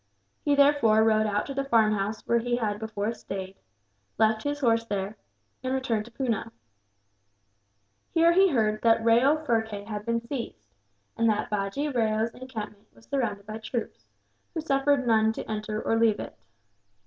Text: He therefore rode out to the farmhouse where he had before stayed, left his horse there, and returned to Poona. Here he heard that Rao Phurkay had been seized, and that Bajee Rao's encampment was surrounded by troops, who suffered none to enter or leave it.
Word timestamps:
He 0.43 0.55
therefore 0.55 1.03
rode 1.03 1.27
out 1.27 1.45
to 1.45 1.53
the 1.53 1.63
farmhouse 1.63 2.25
where 2.25 2.39
he 2.39 2.55
had 2.55 2.79
before 2.79 3.13
stayed, 3.13 3.59
left 4.17 4.41
his 4.41 4.61
horse 4.61 4.83
there, 4.83 5.15
and 5.61 5.75
returned 5.75 6.05
to 6.05 6.11
Poona. 6.11 6.51
Here 8.11 8.33
he 8.33 8.49
heard 8.49 8.81
that 8.81 9.03
Rao 9.05 9.37
Phurkay 9.45 9.85
had 9.85 10.03
been 10.07 10.25
seized, 10.25 10.65
and 11.15 11.29
that 11.29 11.51
Bajee 11.51 11.89
Rao's 11.93 12.33
encampment 12.33 12.87
was 12.95 13.05
surrounded 13.05 13.45
by 13.45 13.59
troops, 13.59 14.07
who 14.55 14.61
suffered 14.61 15.05
none 15.05 15.33
to 15.33 15.45
enter 15.47 15.79
or 15.79 15.95
leave 15.99 16.19
it. 16.19 16.35